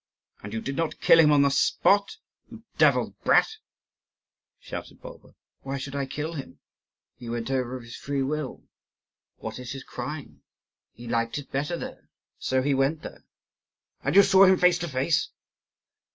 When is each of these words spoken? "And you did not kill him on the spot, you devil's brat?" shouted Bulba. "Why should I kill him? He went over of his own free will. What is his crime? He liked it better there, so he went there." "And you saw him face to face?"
"And 0.41 0.51
you 0.51 0.61
did 0.61 0.75
not 0.75 0.99
kill 0.99 1.19
him 1.19 1.31
on 1.31 1.43
the 1.43 1.51
spot, 1.51 2.17
you 2.49 2.63
devil's 2.79 3.11
brat?" 3.23 3.57
shouted 4.59 4.99
Bulba. 4.99 5.35
"Why 5.61 5.77
should 5.77 5.95
I 5.95 6.07
kill 6.07 6.33
him? 6.33 6.57
He 7.17 7.29
went 7.29 7.51
over 7.51 7.75
of 7.75 7.83
his 7.83 7.97
own 8.01 8.01
free 8.01 8.23
will. 8.23 8.63
What 9.37 9.59
is 9.59 9.73
his 9.73 9.83
crime? 9.83 10.41
He 10.95 11.07
liked 11.07 11.37
it 11.37 11.51
better 11.51 11.77
there, 11.77 12.09
so 12.39 12.63
he 12.63 12.73
went 12.73 13.03
there." 13.03 13.23
"And 14.03 14.15
you 14.15 14.23
saw 14.23 14.45
him 14.45 14.57
face 14.57 14.79
to 14.79 14.87
face?" 14.87 15.29